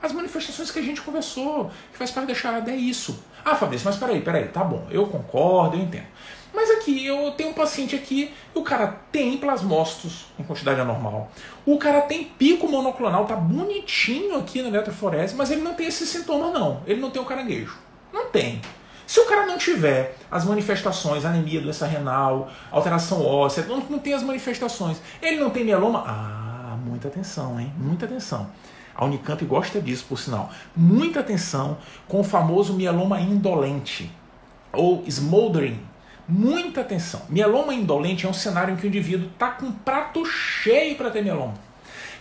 [0.02, 3.24] As manifestações que a gente conversou, que faz parte da charada, é isso.
[3.46, 6.08] Ah, Fabrício, mas peraí, peraí, tá bom, eu concordo, eu entendo.
[6.54, 11.32] Mas aqui, eu tenho um paciente aqui, o cara tem plasmócitos em quantidade anormal.
[11.66, 16.06] O cara tem pico monoclonal, tá bonitinho aqui na eletroforese, mas ele não tem esse
[16.06, 16.82] sintoma não.
[16.86, 17.78] Ele não tem o caranguejo.
[18.12, 18.62] Não tem.
[19.08, 24.14] Se o cara não tiver as manifestações, anemia, doença renal, alteração óssea, não, não tem
[24.14, 27.74] as manifestações, ele não tem mieloma, ah, muita atenção, hein?
[27.78, 28.50] Muita atenção.
[28.96, 30.50] A Unicamp gosta disso, por sinal.
[30.76, 34.12] Muita atenção com o famoso mieloma indolente,
[34.72, 35.80] ou smoldering,
[36.34, 37.24] Muita atenção.
[37.28, 41.12] Mieloma indolente é um cenário em que o indivíduo está com um prato cheio para
[41.12, 41.56] ter mieloma.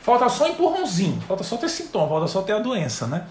[0.02, 3.28] Falta só empurrãozinho, falta só ter sintoma, falta só ter a doença, né?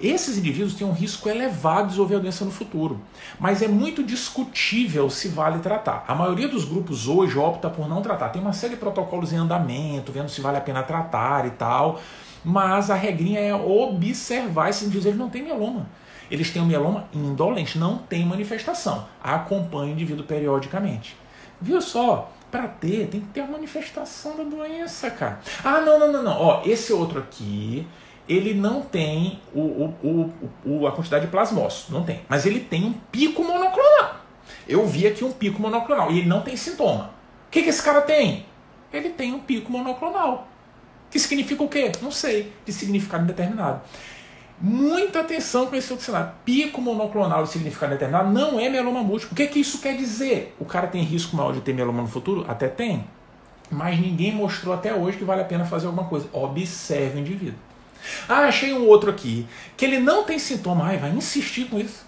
[0.00, 2.98] Esses indivíduos têm um risco elevado de desenvolver a doença no futuro,
[3.38, 6.02] mas é muito discutível se vale tratar.
[6.08, 8.30] A maioria dos grupos hoje opta por não tratar.
[8.30, 12.00] Tem uma série de protocolos em andamento, vendo se vale a pena tratar e tal,
[12.42, 15.86] mas a regrinha é observar esses indivíduos, eles não têm mieloma
[16.32, 19.06] eles têm um mieloma indolente, não tem manifestação.
[19.22, 21.14] Acompanha o indivíduo periodicamente.
[21.60, 22.32] Viu só?
[22.50, 25.40] Para ter, tem que ter a manifestação da doença, cara.
[25.62, 26.40] Ah, não, não, não, não.
[26.40, 27.86] Ó, esse outro aqui,
[28.26, 30.32] ele não tem o, o,
[30.64, 32.22] o, a quantidade de plasmócitos, não tem.
[32.26, 34.16] Mas ele tem um pico monoclonal.
[34.66, 37.10] Eu vi aqui um pico monoclonal e ele não tem sintoma.
[37.48, 38.46] O que, que esse cara tem?
[38.90, 40.48] Ele tem um pico monoclonal.
[41.10, 41.92] Que significa o quê?
[42.00, 42.50] Não sei.
[42.64, 43.82] De significado indeterminado.
[44.64, 46.30] Muita atenção com esse outro cenário.
[46.44, 49.32] Pico monoclonal de significado determinado não é mieloma múltiplo.
[49.32, 50.54] O que, que isso quer dizer?
[50.60, 52.44] O cara tem risco maior de ter mieloma no futuro?
[52.48, 53.04] Até tem.
[53.68, 56.28] Mas ninguém mostrou até hoje que vale a pena fazer alguma coisa.
[56.32, 57.58] Observe o indivíduo.
[58.28, 59.48] Ah, achei um outro aqui.
[59.76, 60.84] Que ele não tem sintoma.
[60.84, 62.06] Ai, vai insistir com isso.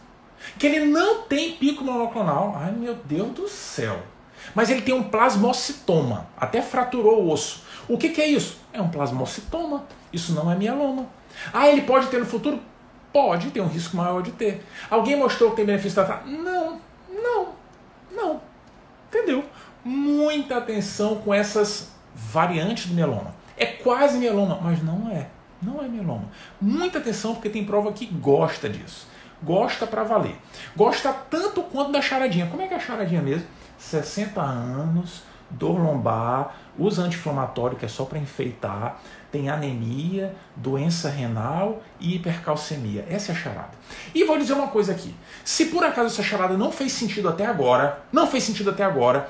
[0.56, 2.54] Que ele não tem pico monoclonal.
[2.56, 4.00] Ai, meu Deus do céu.
[4.54, 6.26] Mas ele tem um plasmocitoma.
[6.36, 7.62] Até fraturou o osso.
[7.88, 8.58] O que, que é isso?
[8.72, 9.84] É um plasmocitoma.
[10.12, 11.06] Isso não é mieloma.
[11.52, 12.60] Ah, ele pode ter no futuro?
[13.12, 14.64] Pode, tem um risco maior de ter.
[14.90, 16.26] Alguém mostrou que tem benefício tratar?
[16.26, 17.48] Não, não,
[18.10, 18.40] não.
[19.08, 19.44] Entendeu?
[19.84, 23.34] Muita atenção com essas variantes do mieloma.
[23.56, 25.28] É quase mieloma, mas não é.
[25.62, 26.24] Não é mieloma.
[26.60, 29.06] Muita atenção porque tem prova que gosta disso.
[29.42, 30.36] Gosta para valer.
[30.74, 32.46] Gosta tanto quanto da charadinha.
[32.46, 33.46] Como é que é a charadinha mesmo?
[33.90, 41.82] 60 anos, dor lombar, usa anti-inflamatório que é só para enfeitar, tem anemia, doença renal
[42.00, 43.04] e hipercalcemia.
[43.08, 43.72] Essa é a charada.
[44.14, 45.14] E vou dizer uma coisa aqui.
[45.44, 49.28] Se por acaso essa charada não fez sentido até agora, não fez sentido até agora,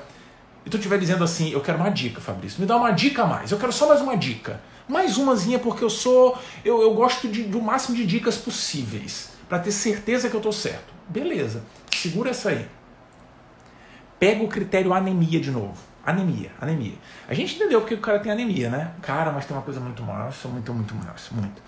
[0.65, 3.27] e tu estiver dizendo assim, eu quero uma dica, Fabrício, me dá uma dica a
[3.27, 4.59] mais, eu quero só mais uma dica.
[4.87, 6.37] Mais umazinha, porque eu sou.
[6.63, 10.53] Eu, eu gosto de, do máximo de dicas possíveis, para ter certeza que eu estou
[10.53, 10.93] certo.
[11.09, 12.67] Beleza, segura essa aí.
[14.25, 15.77] Pega o critério anemia de novo.
[16.03, 16.95] Anemia, anemia.
[17.29, 18.91] A gente entendeu porque o cara tem anemia, né?
[18.99, 21.61] Cara, mas tem uma coisa muito massa, muito, muito massa, muito.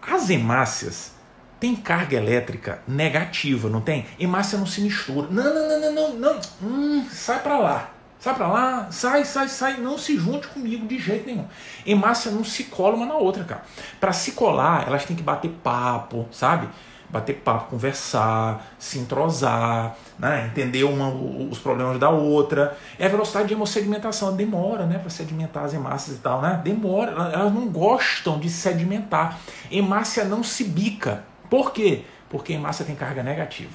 [0.00, 1.12] As hemácias
[1.58, 4.06] têm carga elétrica negativa, não tem?
[4.16, 5.26] Hemácia não se mistura.
[5.28, 6.40] Não, não, não, não, não, não.
[6.62, 7.90] Hum, sai pra lá.
[8.20, 9.76] Sai pra lá, sai, sai, sai.
[9.78, 11.46] Não se junte comigo de jeito nenhum.
[11.84, 13.62] Hemácia não se cola uma na outra, cara.
[13.98, 16.68] Para se colar, elas têm que bater papo, sabe?
[17.10, 20.46] Bater papo, conversar, se entrosar, né?
[20.46, 22.76] entender uma, os problemas da outra.
[22.98, 24.98] É a velocidade de hemossegmentação, demora né?
[24.98, 26.60] para sedimentar as hemácias e tal, né?
[26.62, 29.38] demora, elas não gostam de sedimentar.
[29.70, 31.24] Hemácia não se bica.
[31.48, 32.04] Por quê?
[32.28, 33.72] Porque hemácia tem carga negativa.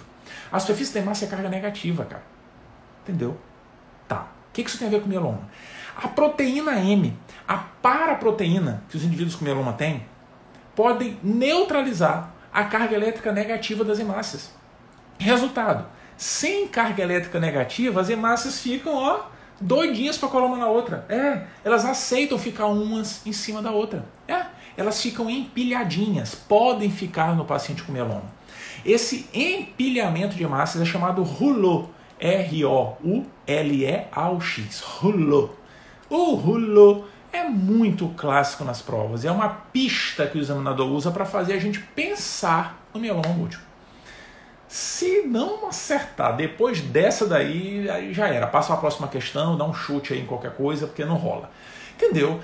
[0.52, 2.24] A superfície da hemácia é carga negativa, cara.
[3.04, 3.38] Entendeu?
[4.08, 4.28] Tá.
[4.50, 5.42] O que isso tem a ver com mieloma?
[5.98, 7.18] A proteína M,
[7.48, 10.06] a paraproteína que os indivíduos com mieloma têm,
[10.74, 14.50] podem neutralizar a carga elétrica negativa das hemácias.
[15.20, 19.26] Resultado: sem carga elétrica negativa, as hemácias ficam ó,
[19.60, 21.06] doidinhas para colar uma na outra.
[21.10, 24.06] É, elas aceitam ficar umas em cima da outra.
[24.26, 24.46] É,
[24.78, 28.34] elas ficam empilhadinhas, podem ficar no paciente com meloma.
[28.86, 31.90] Esse empilhamento de hemácias é chamado rouleau.
[32.18, 33.20] R-O-U-L-E-A-U-X.
[34.80, 35.54] Rouleau.
[36.10, 37.06] O rouleau
[37.36, 39.26] é muito clássico nas provas.
[39.26, 43.66] É uma pista que o examinador usa para fazer a gente pensar no mieloma múltiplo.
[44.68, 48.48] Se não acertar depois dessa daí, aí já era.
[48.48, 51.50] Passa a próxima questão, dá um chute aí em qualquer coisa, porque não rola.
[51.96, 52.40] Entendeu?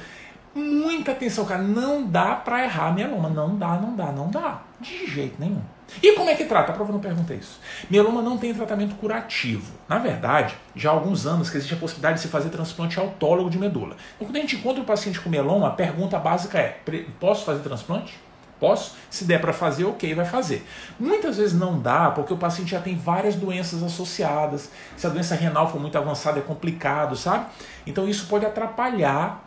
[0.54, 1.62] Muita atenção, cara.
[1.62, 3.30] Não dá pra errar mieloma.
[3.30, 4.62] Não dá, não dá, não dá.
[4.80, 5.62] De jeito nenhum.
[6.02, 6.72] E como é que trata?
[6.72, 7.60] A prova não pergunta isso.
[7.90, 9.74] Mieloma não tem tratamento curativo.
[9.90, 13.50] Na verdade, já há alguns anos que existe a possibilidade de se fazer transplante autólogo
[13.50, 13.96] de medula.
[14.16, 16.80] Então, quando a gente encontra o paciente com mieloma, a pergunta básica é:
[17.20, 18.18] posso fazer transplante?
[18.62, 18.96] Posso?
[19.10, 20.64] Se der para fazer, ok, vai fazer.
[21.00, 24.70] Muitas vezes não dá porque o paciente já tem várias doenças associadas.
[24.96, 27.48] Se a doença renal for muito avançada, é complicado, sabe?
[27.88, 29.44] Então isso pode atrapalhar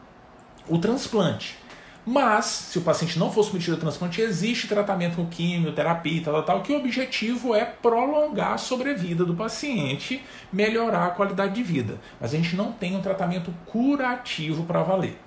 [0.68, 1.56] o transplante.
[2.06, 6.34] Mas, se o paciente não for submetido a transplante, existe tratamento com quimioterapia e tal,
[6.34, 11.62] tal, tal, que o objetivo é prolongar a sobrevida do paciente, melhorar a qualidade de
[11.62, 11.98] vida.
[12.20, 15.18] Mas a gente não tem um tratamento curativo para valer.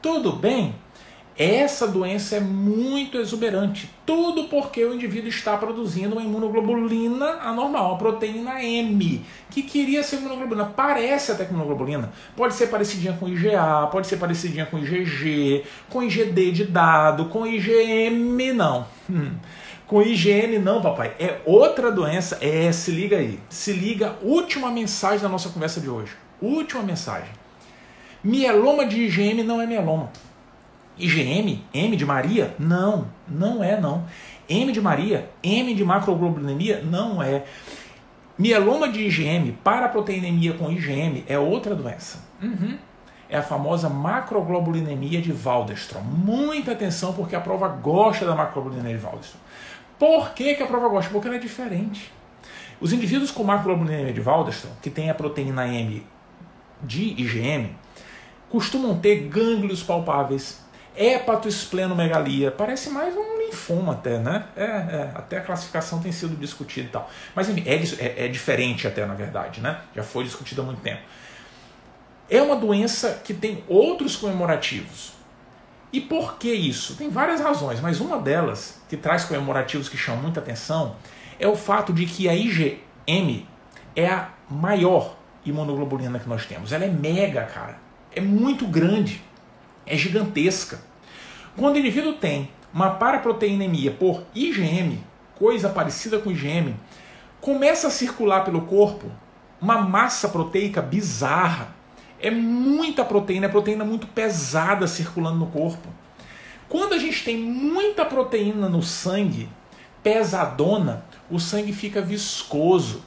[0.00, 0.74] Tudo bem?
[1.36, 7.98] Essa doença é muito exuberante, tudo porque o indivíduo está produzindo uma imunoglobulina anormal, uma
[7.98, 10.66] proteína M, que queria ser imunoglobulina.
[10.66, 12.12] Parece até com imunoglobulina.
[12.36, 17.44] Pode ser parecidinha com IgA, pode ser parecidinha com IgG, com IgD de dado, com
[17.44, 18.86] IgM não.
[19.10, 19.32] Hum.
[19.88, 21.14] Com IgM não, papai.
[21.18, 22.38] É outra doença.
[22.40, 23.40] É, se liga aí.
[23.48, 26.12] Se liga, última mensagem da nossa conversa de hoje.
[26.40, 27.30] Última mensagem.
[28.22, 30.10] Mieloma de IgM não é mieloma.
[30.98, 32.54] IgM, M de Maria?
[32.58, 34.04] Não, não é não.
[34.48, 36.82] M de Maria, M de macroglobulinemia?
[36.82, 37.44] Não é.
[38.38, 42.18] Mieloma de IgM, paraproteinemia com IgM, é outra doença.
[42.42, 42.76] Uhum.
[43.28, 46.02] É a famosa macroglobulinemia de Waldenstrom.
[46.02, 49.40] Muita atenção, porque a prova gosta da macroglobulinemia de Waldenstrom.
[49.98, 51.10] Por que, que a prova gosta?
[51.10, 52.12] Porque ela é diferente.
[52.80, 56.04] Os indivíduos com macroglobulinemia de Waldenstrom, que tem a proteína M
[56.82, 57.70] de IgM,
[58.50, 60.63] costumam ter gânglios palpáveis,
[60.96, 64.44] hepatoesplenomegalia, parece mais um linfoma até, né?
[64.56, 67.10] É, é, até a classificação tem sido discutida e tal.
[67.34, 69.80] Mas enfim, é, é, é, diferente até, na verdade, né?
[69.94, 71.02] Já foi discutida há muito tempo.
[72.30, 75.12] É uma doença que tem outros comemorativos.
[75.92, 76.96] E por que isso?
[76.96, 80.96] Tem várias razões, mas uma delas, que traz comemorativos que chamam muita atenção,
[81.38, 83.46] é o fato de que a IgM
[83.94, 86.72] é a maior imunoglobulina que nós temos.
[86.72, 87.78] Ela é mega, cara.
[88.14, 89.22] É muito grande
[89.86, 90.80] é gigantesca.
[91.56, 94.98] Quando o indivíduo tem uma paraproteinemia por IgM,
[95.36, 96.74] coisa parecida com IgM,
[97.40, 99.10] começa a circular pelo corpo
[99.60, 101.74] uma massa proteica bizarra.
[102.20, 105.88] É muita proteína, é proteína muito pesada circulando no corpo.
[106.68, 109.48] Quando a gente tem muita proteína no sangue,
[110.02, 113.02] pesadona, o sangue fica viscoso.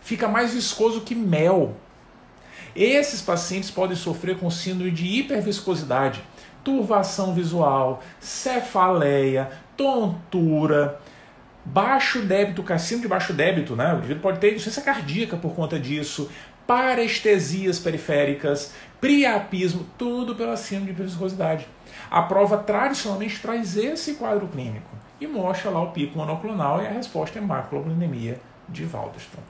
[0.00, 1.76] Fica mais viscoso que mel.
[2.76, 6.22] Esses pacientes podem sofrer com síndrome de hiperviscosidade,
[6.62, 11.00] turvação visual, cefaleia, tontura,
[11.64, 13.94] baixo débito, síndrome de baixo débito, né?
[13.94, 16.30] O indivíduo pode ter insuficiência cardíaca por conta disso,
[16.66, 21.66] parestesias periféricas, priapismo, tudo pela síndrome de hiperviscosidade.
[22.10, 26.90] A prova tradicionalmente traz esse quadro clínico e mostra lá o pico monoclonal e a
[26.90, 29.42] resposta é macroglobulinemia de Waldenstrom.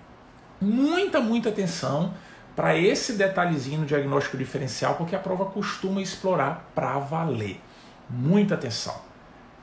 [0.61, 2.15] Muita, muita atenção
[2.57, 7.61] para esse detalhezinho no diagnóstico diferencial, porque a prova costuma explorar para valer.
[8.09, 8.99] Muita atenção.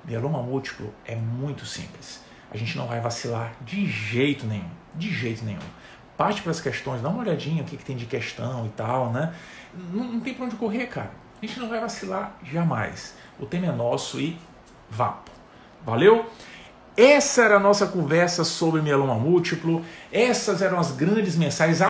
[0.05, 2.21] Mieloma múltiplo é muito simples.
[2.51, 4.69] A gente não vai vacilar de jeito nenhum.
[4.93, 5.59] De jeito nenhum.
[6.15, 9.11] Parte para as questões, dá uma olhadinha o que, que tem de questão e tal,
[9.11, 9.33] né?
[9.91, 11.09] Não, não tem para onde correr, cara.
[11.41, 13.15] A gente não vai vacilar jamais.
[13.39, 14.37] O tema é nosso e
[14.87, 15.31] vapo.
[15.83, 16.29] Valeu?
[16.95, 19.83] Essa era a nossa conversa sobre mieloma múltiplo.
[20.11, 21.81] Essas eram as grandes mensagens.